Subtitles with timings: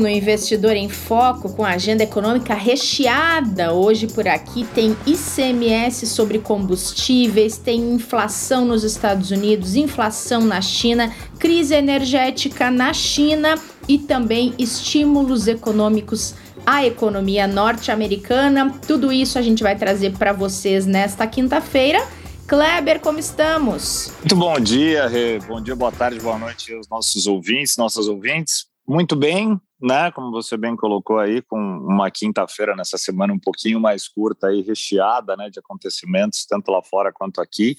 [0.00, 3.72] no Investidor em Foco com a agenda econômica recheada.
[3.72, 11.14] Hoje por aqui tem ICMS sobre combustíveis, tem inflação nos Estados Unidos, inflação na China,
[11.38, 18.74] crise energética na China e também estímulos econômicos à economia norte-americana.
[18.86, 22.02] Tudo isso a gente vai trazer para vocês nesta quinta-feira.
[22.48, 24.12] Kleber, como estamos?
[24.18, 25.38] Muito bom dia, Rê.
[25.38, 28.69] Bom dia, boa tarde, boa noite aos nossos ouvintes, nossas ouvintes.
[28.86, 30.10] Muito bem, né?
[30.10, 34.62] Como você bem colocou aí, com uma quinta-feira nessa semana um pouquinho mais curta aí,
[34.62, 37.76] recheada, né, de acontecimentos tanto lá fora quanto aqui,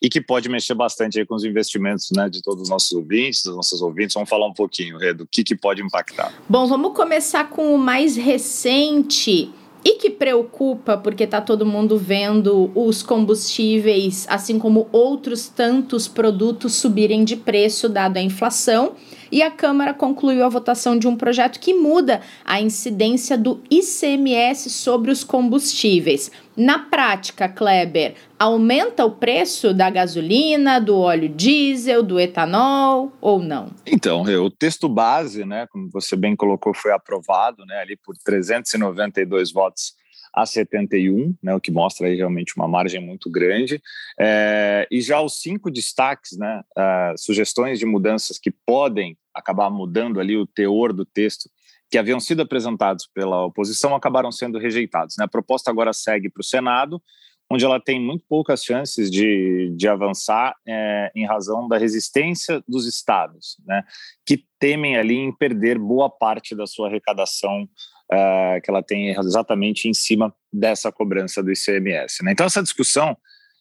[0.00, 3.42] e que pode mexer bastante aí com os investimentos, né, de todos os nossos ouvintes,
[3.44, 4.14] dos nossos ouvintes.
[4.14, 6.32] Vamos falar um pouquinho, Rê, do que que pode impactar.
[6.48, 9.52] Bom, vamos começar com o mais recente
[9.84, 16.74] e que preocupa porque está todo mundo vendo os combustíveis, assim como outros tantos produtos
[16.74, 18.94] subirem de preço dado a inflação
[19.32, 24.68] e a Câmara concluiu a votação de um projeto que muda a incidência do ICMS
[24.68, 26.30] sobre os combustíveis.
[26.54, 33.70] Na prática, Kleber, aumenta o preço da gasolina, do óleo diesel, do etanol ou não?
[33.86, 39.50] Então, o texto base, né, como você bem colocou, foi aprovado, né, ali por 392
[39.50, 39.94] votos
[40.34, 43.82] a 71, né, o que mostra aí realmente uma margem muito grande.
[44.18, 50.20] É, e já os cinco destaques, né, uh, sugestões de mudanças que podem acabar mudando
[50.20, 51.50] ali o teor do texto,
[51.90, 55.16] que haviam sido apresentados pela oposição, acabaram sendo rejeitados.
[55.18, 55.24] Né?
[55.24, 57.02] A proposta agora segue para o Senado,
[57.50, 62.86] onde ela tem muito poucas chances de, de avançar é, em razão da resistência dos
[62.86, 63.84] estados, né,
[64.24, 67.68] que temem ali em perder boa parte da sua arrecadação
[68.10, 72.24] uh, que ela tem exatamente em cima dessa cobrança do ICMS.
[72.24, 72.32] Né?
[72.32, 73.16] Então, essa discussão,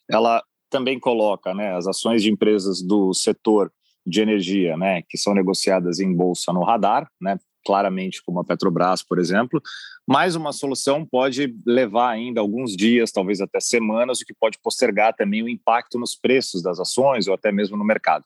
[0.10, 3.72] ela também coloca né, as ações de empresas do setor
[4.06, 9.04] de energia, né, que são negociadas em bolsa no radar, né, claramente como a Petrobras,
[9.04, 9.62] por exemplo,
[10.08, 15.16] mas uma solução pode levar ainda alguns dias, talvez até semanas, o que pode postergar
[15.16, 18.26] também o impacto nos preços das ações ou até mesmo no mercado.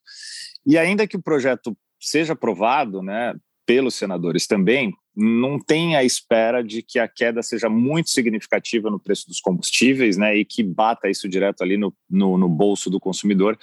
[0.66, 3.36] E ainda que o projeto seja aprovado, né,
[3.66, 9.00] pelos senadores também, não tem a espera de que a queda seja muito significativa no
[9.00, 13.00] preço dos combustíveis, né, e que bata isso direto ali no, no, no bolso do
[13.00, 13.58] consumidor,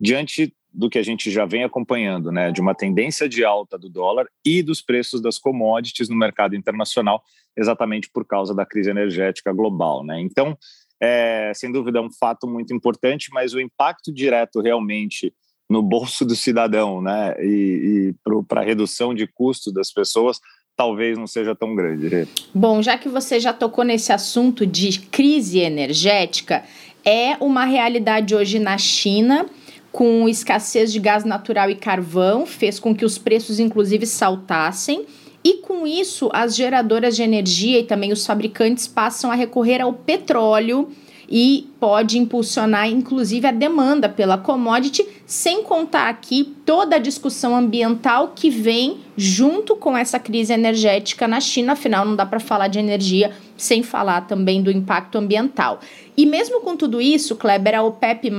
[0.00, 3.88] diante do que a gente já vem acompanhando, né, de uma tendência de alta do
[3.88, 7.22] dólar e dos preços das commodities no mercado internacional,
[7.56, 10.20] exatamente por causa da crise energética global, né.
[10.20, 10.56] Então,
[11.00, 15.32] é, sem dúvida, é um fato muito importante, mas o impacto direto realmente
[15.68, 20.38] no bolso do cidadão, né, e, e para a redução de custos das pessoas,
[20.76, 22.28] talvez não seja tão grande.
[22.54, 26.64] Bom, já que você já tocou nesse assunto de crise energética,
[27.02, 29.46] é uma realidade hoje na China
[29.96, 35.06] com escassez de gás natural e carvão, fez com que os preços inclusive saltassem.
[35.42, 39.94] E com isso, as geradoras de energia e também os fabricantes passam a recorrer ao
[39.94, 40.90] petróleo
[41.28, 48.32] e pode impulsionar inclusive a demanda pela commodity, sem contar aqui toda a discussão ambiental
[48.34, 52.78] que vem junto com essa crise energética na China, afinal não dá para falar de
[52.78, 55.80] energia sem falar também do impacto ambiental.
[56.16, 58.30] E mesmo com tudo isso, Kleber, a OPEP+,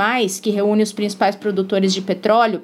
[0.42, 2.62] que reúne os principais produtores de petróleo,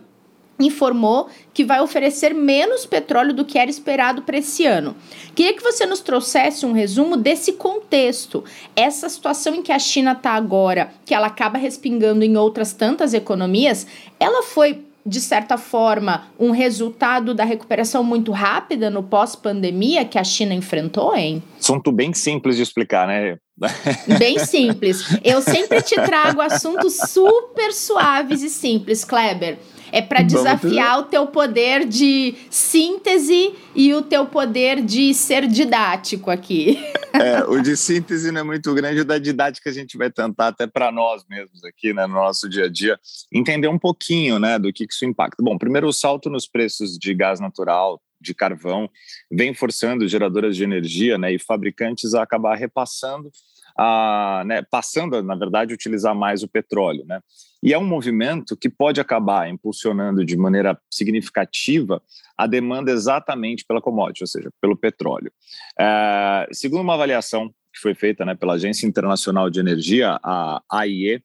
[0.59, 4.95] informou que vai oferecer menos petróleo do que era esperado para esse ano.
[5.35, 8.43] Queria que você nos trouxesse um resumo desse contexto,
[8.75, 13.13] essa situação em que a China está agora, que ela acaba respingando em outras tantas
[13.13, 13.87] economias,
[14.19, 20.23] ela foi de certa forma, um resultado da recuperação muito rápida no pós-pandemia que a
[20.23, 21.43] China enfrentou, hein?
[21.59, 23.37] Assunto bem simples de explicar, né?
[24.17, 25.05] Bem simples.
[25.23, 29.59] Eu sempre te trago assuntos super suaves e simples, Kleber.
[29.93, 36.31] É para desafiar o teu poder de síntese e o teu poder de ser didático
[36.31, 36.79] aqui.
[37.13, 40.47] É, o de síntese não é muito grande, o da didática a gente vai tentar
[40.47, 42.99] até para nós mesmos aqui, né, no nosso dia a dia,
[43.31, 45.43] entender um pouquinho, né, do que, que isso impacta.
[45.43, 48.89] Bom, primeiro o salto nos preços de gás natural, de carvão,
[49.31, 53.29] vem forçando geradoras de energia, né, e fabricantes a acabar repassando
[53.77, 57.03] a, né, passando, na verdade, a utilizar mais o petróleo.
[57.05, 57.19] Né?
[57.61, 62.01] E é um movimento que pode acabar impulsionando de maneira significativa
[62.37, 65.31] a demanda exatamente pela commodity, ou seja, pelo petróleo.
[65.79, 71.23] É, segundo uma avaliação que foi feita né, pela Agência Internacional de Energia, a AIE,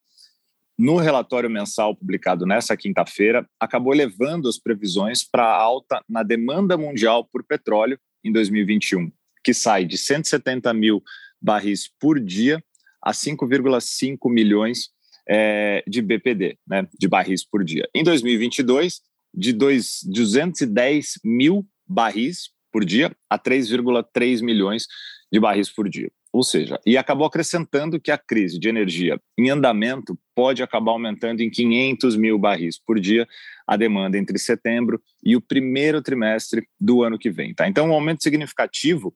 [0.79, 7.25] no relatório mensal publicado nessa quinta-feira, acabou elevando as previsões para alta na demanda mundial
[7.25, 9.11] por petróleo em 2021,
[9.43, 11.03] que sai de 170 mil
[11.41, 12.63] barris por dia
[13.03, 14.91] a 5,5 milhões
[15.29, 17.89] é, de BPD, né, de barris por dia.
[17.95, 19.01] Em 2022,
[19.35, 24.87] de dois, 210 mil barris por dia a 3,3 milhões
[25.31, 26.11] de barris por dia.
[26.33, 31.41] Ou seja, e acabou acrescentando que a crise de energia em andamento pode acabar aumentando
[31.41, 33.27] em 500 mil barris por dia
[33.67, 37.55] a demanda entre setembro e o primeiro trimestre do ano que vem.
[37.55, 37.67] Tá?
[37.67, 39.15] Então, um aumento significativo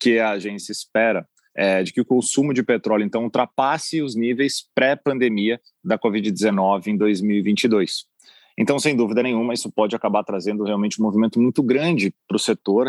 [0.00, 1.26] que a agência espera
[1.56, 6.96] é, de que o consumo de petróleo então ultrapasse os níveis pré-pandemia da Covid-19 em
[6.96, 8.06] 2022.
[8.56, 12.38] Então, sem dúvida nenhuma, isso pode acabar trazendo realmente um movimento muito grande para o
[12.38, 12.88] setor.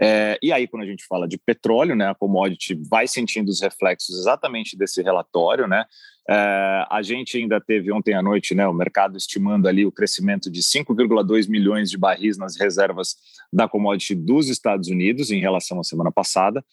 [0.00, 3.60] É, e aí, quando a gente fala de petróleo, né, a commodity vai sentindo os
[3.60, 5.84] reflexos exatamente desse relatório, né?
[6.28, 10.50] É, a gente ainda teve ontem à noite, né, o mercado estimando ali o crescimento
[10.50, 13.16] de 5,2 milhões de barris nas reservas
[13.52, 16.64] da commodity dos Estados Unidos em relação à semana passada.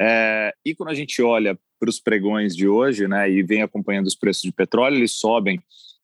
[0.00, 4.06] É, e quando a gente olha para os pregões de hoje, né, e vem acompanhando
[4.06, 5.60] os preços de petróleo, eles sobem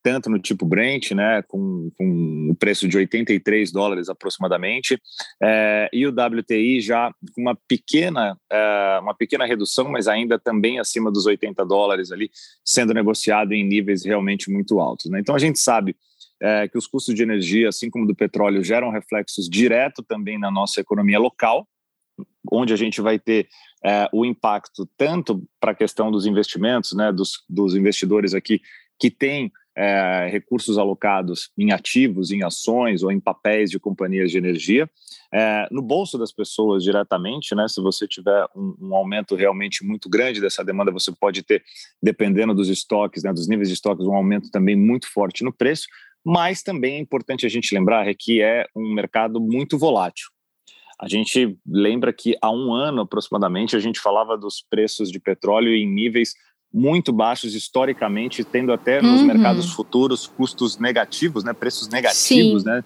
[0.06, 5.03] tanto no tipo Brent, né, com, com o preço de 83 dólares aproximadamente,
[5.43, 10.79] é, e o WTI já com uma pequena, é, uma pequena redução, mas ainda também
[10.79, 12.31] acima dos 80 dólares ali,
[12.64, 15.11] sendo negociado em níveis realmente muito altos.
[15.11, 15.19] Né?
[15.19, 15.97] Então a gente sabe
[16.41, 20.52] é, que os custos de energia, assim como do petróleo, geram reflexos direto também na
[20.52, 21.67] nossa economia local,
[22.52, 23.49] onde a gente vai ter
[23.85, 28.61] é, o impacto tanto para a questão dos investimentos, né, dos, dos investidores aqui
[29.00, 34.38] que têm é, recursos alocados em ativos, em ações ou em papéis de companhias de
[34.38, 34.88] energia,
[35.32, 37.69] é, no bolso das pessoas diretamente, né?
[37.69, 41.62] Se você tiver um, um, aumento realmente muito grande dessa demanda, você pode ter,
[42.02, 45.87] dependendo dos estoques, né, dos níveis de estoques, um aumento também muito forte no preço.
[46.25, 50.26] Mas também é importante a gente lembrar que é um mercado muito volátil.
[50.99, 55.75] A gente lembra que há um ano aproximadamente a gente falava dos preços de petróleo
[55.75, 56.32] em níveis
[56.76, 59.26] muito baixos historicamente, tendo até nos uhum.
[59.26, 62.69] mercados futuros custos negativos, né, preços negativos, Sim.
[62.69, 62.84] né,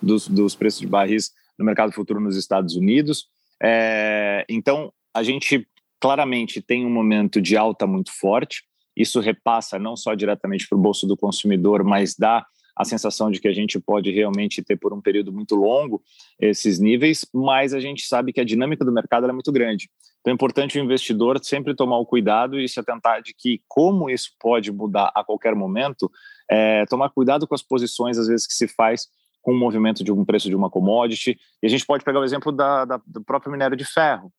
[0.00, 3.26] dos, dos preços de barris no mercado futuro nos Estados Unidos.
[3.60, 5.66] É, então, a gente
[6.00, 8.62] claramente tem um momento de alta muito forte.
[8.96, 12.46] Isso repassa não só diretamente para o bolso do consumidor, mas dá
[12.76, 16.02] a sensação de que a gente pode realmente ter por um período muito longo
[16.40, 19.90] esses níveis, mas a gente sabe que a dinâmica do mercado é muito grande.
[20.20, 24.08] Então é importante o investidor sempre tomar o cuidado e se atentar de que como
[24.08, 26.10] isso pode mudar a qualquer momento,
[26.50, 29.08] é, tomar cuidado com as posições às vezes que se faz
[29.42, 31.36] com o movimento de um preço de uma commodity.
[31.62, 34.32] E a gente pode pegar o exemplo da, da, do próprio minério de ferro,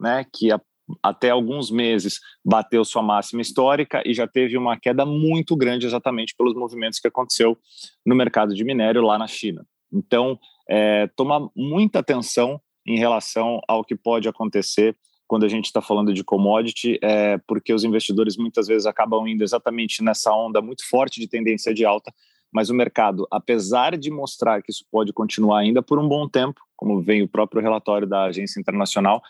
[0.00, 0.60] né, que a
[1.02, 6.34] até alguns meses bateu sua máxima histórica e já teve uma queda muito grande exatamente
[6.36, 7.58] pelos movimentos que aconteceu
[8.04, 9.66] no mercado de minério lá na China.
[9.92, 10.38] Então,
[10.68, 14.96] é, tomar muita atenção em relação ao que pode acontecer
[15.26, 19.42] quando a gente está falando de commodity, é, porque os investidores muitas vezes acabam indo
[19.42, 22.12] exatamente nessa onda muito forte de tendência de alta,
[22.52, 26.60] mas o mercado, apesar de mostrar que isso pode continuar ainda por um bom tempo,
[26.76, 29.20] como vem o próprio relatório da Agência Internacional,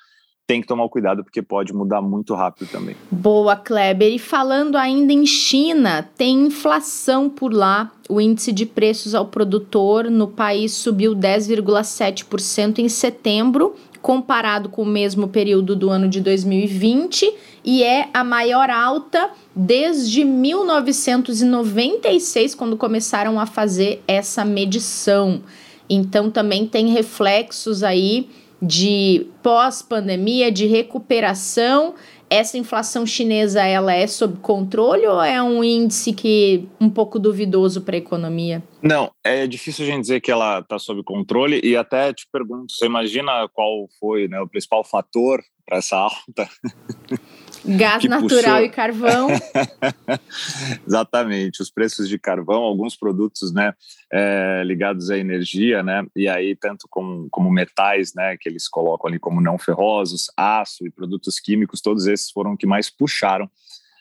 [0.47, 2.95] tem que tomar cuidado porque pode mudar muito rápido também.
[3.11, 4.15] Boa, Kleber.
[4.15, 7.91] E falando ainda em China, tem inflação por lá.
[8.09, 14.87] O índice de preços ao produtor no país subiu 10,7% em setembro, comparado com o
[14.87, 17.35] mesmo período do ano de 2020,
[17.65, 25.43] e é a maior alta desde 1996, quando começaram a fazer essa medição.
[25.91, 28.29] Então também tem reflexos aí
[28.61, 31.95] de pós-pandemia, de recuperação,
[32.28, 37.83] essa inflação chinesa ela é sob controle ou é um índice que um pouco duvidoso
[37.83, 38.62] para a economia?
[38.83, 42.73] Não, é difícil a gente dizer que ela está sob controle e até te pergunto,
[42.73, 46.49] você imagina qual foi né, o principal fator para essa alta?
[47.66, 48.64] Gás natural puxou...
[48.64, 49.28] e carvão.
[50.87, 53.73] Exatamente, os preços de carvão, alguns produtos, né,
[54.12, 59.08] é, ligados à energia, né, e aí tanto como, como metais, né, que eles colocam
[59.08, 63.50] ali como não ferrosos, aço e produtos químicos, todos esses foram que mais puxaram,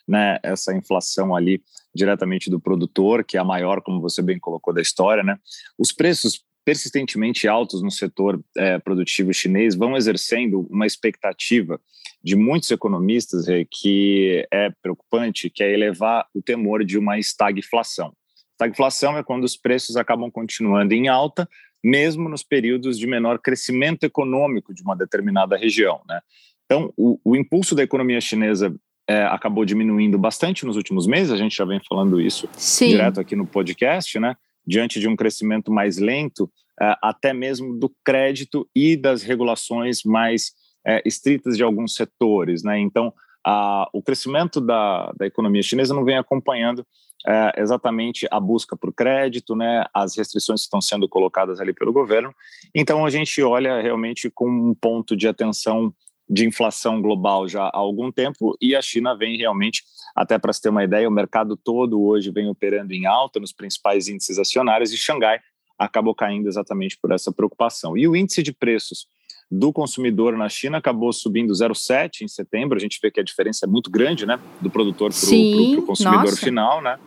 [0.07, 1.61] né, essa inflação ali
[1.93, 5.37] diretamente do produtor, que é a maior, como você bem colocou da história, né.
[5.77, 11.79] Os preços persistentemente altos no setor é, produtivo chinês vão exercendo uma expectativa
[12.25, 18.11] de muitos economistas é, que é preocupante, que é elevar o temor de uma estagflação.
[18.53, 21.47] Estagflação é quando os preços acabam continuando em alta,
[21.83, 26.01] mesmo nos períodos de menor crescimento econômico de uma determinada região.
[26.09, 26.19] Né?
[26.65, 28.75] Então, o, o impulso da economia chinesa
[29.07, 32.89] é, acabou diminuindo bastante nos últimos meses, a gente já vem falando isso Sim.
[32.89, 34.35] direto aqui no podcast, né?
[34.65, 36.51] diante de um crescimento mais lento,
[36.81, 40.53] é, até mesmo do crédito e das regulações mais
[40.85, 42.63] é, estritas de alguns setores.
[42.63, 42.79] Né?
[42.79, 43.13] Então,
[43.45, 46.85] a, o crescimento da, da economia chinesa não vem acompanhando
[47.27, 51.91] é, exatamente a busca por crédito, né, as restrições que estão sendo colocadas ali pelo
[51.91, 52.33] governo.
[52.73, 55.93] Então a gente olha realmente com um ponto de atenção
[56.27, 59.83] de inflação global já há algum tempo e a China vem realmente,
[60.15, 63.53] até para se ter uma ideia, o mercado todo hoje vem operando em alta nos
[63.53, 65.39] principais índices acionários e Xangai
[65.77, 67.97] acabou caindo exatamente por essa preocupação.
[67.97, 69.07] E o índice de preços
[69.49, 72.77] do consumidor na China acabou subindo 0,7 em setembro.
[72.77, 76.25] A gente vê que a diferença é muito grande, né, do produtor para o consumidor
[76.25, 76.37] nossa.
[76.37, 76.99] final, né?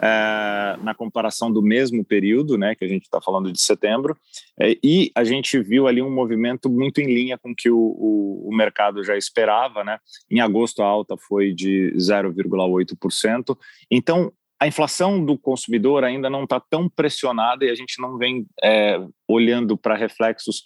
[0.00, 4.14] É, na comparação do mesmo período, né, que a gente está falando de setembro,
[4.60, 7.78] é, e a gente viu ali um movimento muito em linha com o que o,
[7.78, 9.98] o, o mercado já esperava, né?
[10.30, 13.56] Em agosto a alta foi de 0,8%.
[13.90, 18.46] Então a inflação do consumidor ainda não está tão pressionada e a gente não vem
[18.62, 18.98] é,
[19.28, 20.64] olhando para reflexos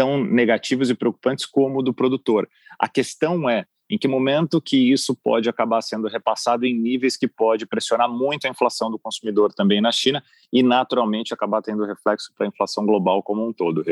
[0.00, 2.48] tão negativos e preocupantes como o do produtor.
[2.78, 7.28] A questão é em que momento que isso pode acabar sendo repassado em níveis que
[7.28, 12.32] pode pressionar muito a inflação do consumidor também na China e naturalmente acabar tendo reflexo
[12.34, 13.84] para a inflação global como um todo.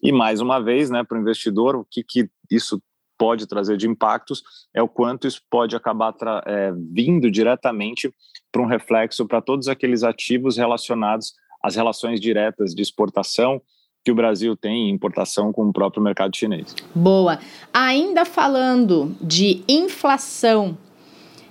[0.00, 2.80] E mais uma vez, né, para o investidor, o que, que isso
[3.18, 6.14] pode trazer de impactos é o quanto isso pode acabar
[6.46, 8.14] é, vindo diretamente
[8.52, 13.60] para um reflexo para todos aqueles ativos relacionados às relações diretas de exportação
[14.08, 16.74] que o Brasil tem em importação com o próprio mercado chinês.
[16.94, 17.38] Boa.
[17.74, 20.78] Ainda falando de inflação,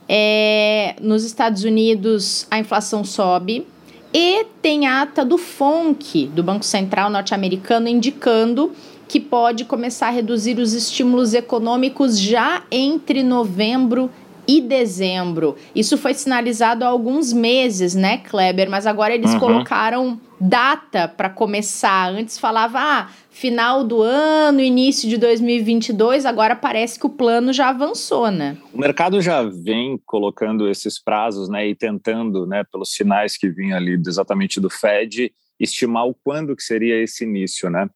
[0.10, 3.68] é, nos Estados Unidos a inflação sobe
[4.12, 8.72] e tem ata do FONC, do Banco Central norte-americano, indicando
[9.08, 14.10] que pode começar a reduzir os estímulos econômicos já entre novembro
[14.48, 15.56] e dezembro.
[15.76, 18.70] Isso foi sinalizado há alguns meses, né, Kleber?
[18.70, 19.40] Mas agora eles uhum.
[19.40, 22.10] colocaram data para começar.
[22.10, 27.70] Antes falava, ah, final do ano, início de 2022, agora parece que o plano já
[27.70, 28.58] avançou, né?
[28.74, 33.78] O mercado já vem colocando esses prazos, né, e tentando, né, pelos sinais que vinham
[33.78, 37.90] ali exatamente do Fed, estimar o quando que seria esse início, né?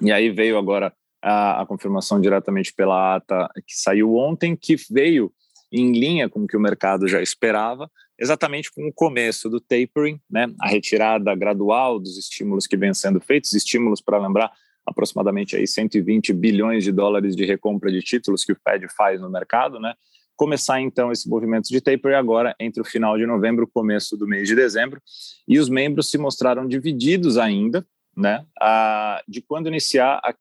[0.00, 0.92] E aí veio agora
[1.22, 5.32] a, a confirmação diretamente pela ata que saiu ontem, que veio
[5.72, 10.20] em linha com o que o mercado já esperava, exatamente com o começo do tapering,
[10.30, 14.52] né, a retirada gradual dos estímulos que vêm sendo feitos, estímulos para lembrar
[14.86, 19.30] aproximadamente aí 120 bilhões de dólares de recompra de títulos que o Fed faz no
[19.30, 19.94] mercado, né?
[20.36, 24.16] Começar então esse movimento de tapering agora entre o final de novembro e o começo
[24.16, 25.00] do mês de dezembro,
[25.46, 27.86] e os membros se mostraram divididos ainda,
[28.16, 30.34] né, a, de quando iniciar a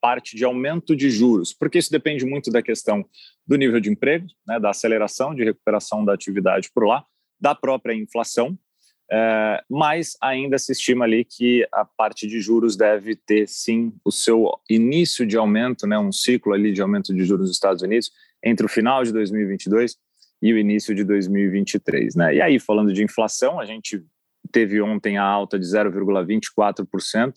[0.00, 3.04] parte de aumento de juros, porque isso depende muito da questão
[3.46, 7.04] do nível de emprego, né, da aceleração de recuperação da atividade por lá,
[7.40, 8.58] da própria inflação,
[9.10, 14.12] é, mas ainda se estima ali que a parte de juros deve ter sim o
[14.12, 18.10] seu início de aumento, né, um ciclo ali de aumento de juros nos Estados Unidos
[18.44, 19.96] entre o final de 2022
[20.42, 22.34] e o início de 2023, né?
[22.36, 24.04] E aí falando de inflação, a gente
[24.52, 27.34] teve ontem a alta de 0,24%,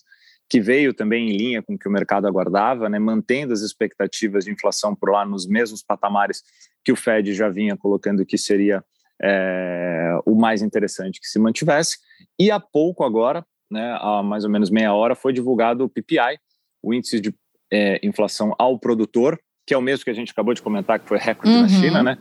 [0.51, 4.43] que veio também em linha com o que o mercado aguardava, né, mantendo as expectativas
[4.43, 6.43] de inflação por lá nos mesmos patamares
[6.83, 8.83] que o Fed já vinha colocando que seria
[9.23, 11.99] é, o mais interessante que se mantivesse.
[12.37, 16.37] E há pouco agora, né, há mais ou menos meia hora, foi divulgado o PPI,
[16.83, 17.33] o índice de
[17.71, 21.07] é, inflação ao produtor, que é o mesmo que a gente acabou de comentar, que
[21.07, 21.61] foi recorde uhum.
[21.61, 22.17] na China, né?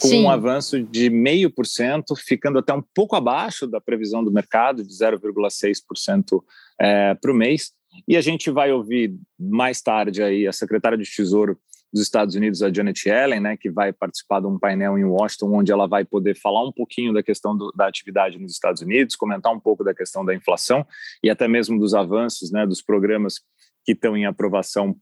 [0.00, 0.24] Com Sim.
[0.24, 6.42] um avanço de 0,5%, ficando até um pouco abaixo da previsão do mercado, de 0,6%
[6.80, 7.72] é, para o mês.
[8.06, 11.58] E a gente vai ouvir mais tarde aí a secretária de Tesouro
[11.92, 15.54] dos Estados Unidos, a Janet Yellen, né, que vai participar de um painel em Washington,
[15.54, 19.16] onde ela vai poder falar um pouquinho da questão do, da atividade nos Estados Unidos,
[19.16, 20.86] comentar um pouco da questão da inflação
[21.22, 23.40] e até mesmo dos avanços, né, dos programas
[23.84, 24.94] que estão em aprovação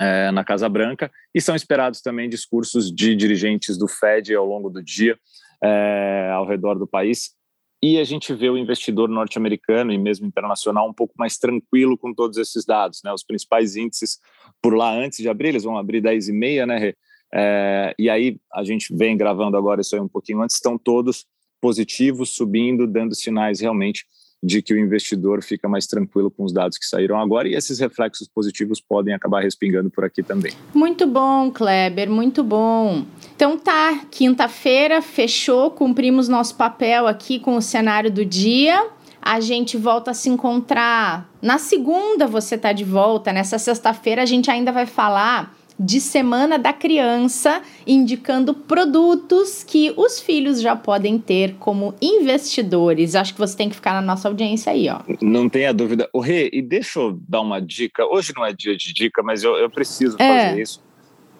[0.00, 4.70] é, na Casa Branca, e são esperados também discursos de dirigentes do Fed ao longo
[4.70, 5.18] do dia,
[5.62, 7.36] é, ao redor do país.
[7.82, 12.12] E a gente vê o investidor norte-americano e mesmo internacional um pouco mais tranquilo com
[12.12, 13.00] todos esses dados.
[13.04, 13.12] Né?
[13.12, 14.18] Os principais índices
[14.60, 16.92] por lá antes de abrir, eles vão abrir 10 e meia, né?
[17.32, 21.26] É, e aí a gente vem gravando agora isso aí um pouquinho antes, estão todos
[21.60, 24.04] positivos, subindo, dando sinais realmente
[24.42, 27.78] de que o investidor fica mais tranquilo com os dados que saíram agora e esses
[27.78, 30.52] reflexos positivos podem acabar respingando por aqui também.
[30.72, 33.04] Muito bom, Kleber, muito bom.
[33.34, 38.86] Então tá, quinta-feira fechou, cumprimos nosso papel aqui com o cenário do dia.
[39.20, 43.32] A gente volta a se encontrar na segunda, você tá de volta.
[43.32, 50.20] Nessa sexta-feira a gente ainda vai falar de Semana da Criança, indicando produtos que os
[50.20, 53.14] filhos já podem ter como investidores.
[53.14, 55.00] Acho que você tem que ficar na nossa audiência aí, ó.
[55.22, 56.08] Não tenha dúvida.
[56.12, 58.04] O Rê, e deixa eu dar uma dica.
[58.04, 60.46] Hoje não é dia de dica, mas eu, eu preciso é.
[60.48, 60.82] fazer isso.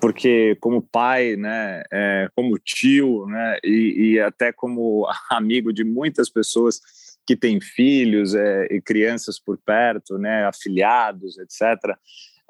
[0.00, 6.30] porque como pai, né, é, como tio, né, e, e, até como amigo de muitas
[6.30, 6.80] pessoas
[7.26, 11.96] que têm filhos é, e crianças por perto, né, afiliados, etc.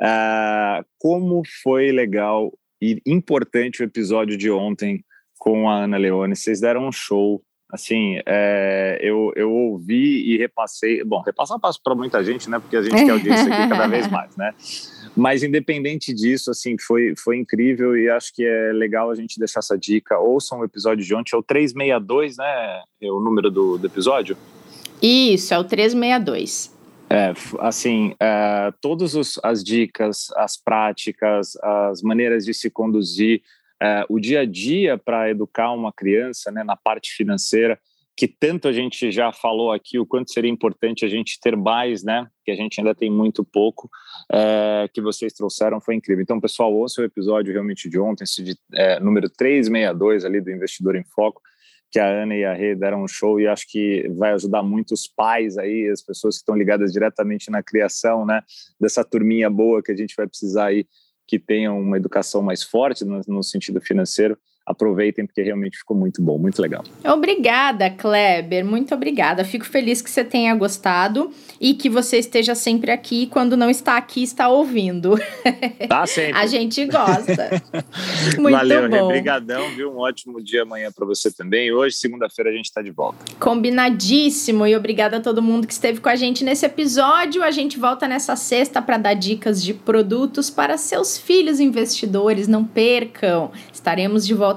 [0.01, 5.05] Uh, como foi legal e importante o episódio de ontem
[5.39, 6.37] com a Ana Leone.
[6.37, 7.43] Vocês deram um show.
[7.71, 11.05] Assim, é, eu, eu ouvi e repassei.
[11.05, 12.59] Bom, repassar passo para muita gente, né?
[12.59, 14.55] Porque a gente quer audiência aqui cada vez mais, né?
[15.15, 19.59] Mas independente disso, assim, foi, foi incrível e acho que é legal a gente deixar
[19.59, 20.19] essa dica.
[20.19, 22.83] Ouçam o episódio de ontem, é o 362, né?
[23.03, 24.37] É o número do, do episódio.
[25.03, 26.78] Isso, é o 362.
[27.11, 33.43] É, assim, é, todas as dicas, as práticas, as maneiras de se conduzir,
[33.81, 37.79] é, o dia a dia para educar uma criança né, na parte financeira,
[38.19, 42.03] que tanto a gente já falou aqui, o quanto seria importante a gente ter mais,
[42.03, 42.27] né?
[42.45, 43.89] Que a gente ainda tem muito pouco,
[44.33, 46.21] é, que vocês trouxeram, foi incrível.
[46.21, 50.51] Então, pessoal, ouça o episódio realmente de ontem, esse de, é, número 362 ali do
[50.51, 51.41] Investidor em Foco,
[51.91, 54.93] que a Ana e a Rê deram um show e acho que vai ajudar muito
[54.93, 58.43] os pais aí, as pessoas que estão ligadas diretamente na criação, né?
[58.81, 60.87] Dessa turminha boa que a gente vai precisar aí
[61.27, 66.23] que tenham uma educação mais forte no, no sentido financeiro, aproveitem porque realmente ficou muito
[66.23, 66.85] bom, muito legal.
[67.05, 69.45] Obrigada, Kleber, muito obrigada.
[69.45, 73.27] Fico feliz que você tenha gostado e que você esteja sempre aqui.
[73.27, 75.19] Quando não está aqui, está ouvindo.
[75.89, 76.39] Tá sempre.
[76.39, 77.63] A gente gosta.
[78.39, 79.05] muito Valeu, bom.
[79.05, 79.91] Obrigadão, viu?
[79.91, 81.73] Um ótimo dia amanhã para você também.
[81.73, 83.25] Hoje, segunda-feira, a gente está de volta.
[83.41, 87.43] Combinadíssimo e obrigada a todo mundo que esteve com a gente nesse episódio.
[87.43, 92.47] A gente volta nessa sexta para dar dicas de produtos para seus filhos investidores.
[92.47, 93.51] Não percam.
[93.73, 94.35] Estaremos de